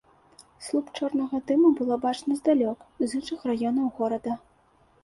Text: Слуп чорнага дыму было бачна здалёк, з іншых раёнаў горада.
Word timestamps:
Слуп 0.67 0.87
чорнага 0.99 1.41
дыму 1.51 1.71
было 1.81 1.99
бачна 2.09 2.33
здалёк, 2.41 2.79
з 3.07 3.13
іншых 3.21 3.39
раёнаў 3.53 3.95
горада. 4.01 4.33